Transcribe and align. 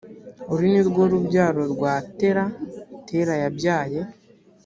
uru 0.51 0.65
ni 0.71 0.81
rwo 0.87 1.01
rubyaro 1.11 1.61
rwa 1.73 1.93
tera 2.19 2.43
tera 3.07 3.33
yabyaye 3.41 3.99